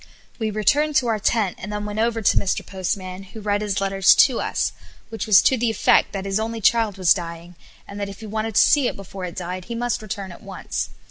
We 0.39 0.49
returned 0.49 0.95
to 0.95 1.07
our 1.09 1.19
tent 1.19 1.57
and 1.59 1.71
then 1.71 1.85
went 1.85 1.99
over 1.99 2.23
to 2.23 2.37
Mr. 2.37 2.65
Postman, 2.65 3.21
who 3.21 3.39
read 3.39 3.61
his 3.61 3.79
letter 3.79 4.01
to 4.01 4.39
us, 4.41 4.71
which 5.09 5.27
was 5.27 5.43
to 5.43 5.57
the 5.57 5.69
effect 5.69 6.11
that 6.11 6.25
his 6.25 6.39
only 6.39 6.59
child 6.59 6.97
was 6.97 7.13
dying, 7.13 7.53
and 7.87 7.99
that 7.99 8.09
if 8.09 8.21
he 8.21 8.25
wanted 8.25 8.55
to 8.55 8.61
see 8.61 8.87
it 8.87 8.95
before 8.95 9.25
it 9.25 9.35
died 9.35 9.65
he 9.65 9.75
must 9.75 10.01
return 10.01 10.31
at 10.31 10.41
once. 10.41 10.89